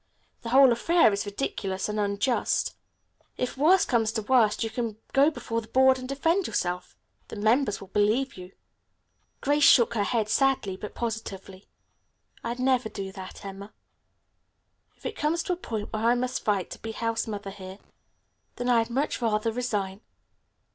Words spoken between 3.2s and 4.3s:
If worse comes to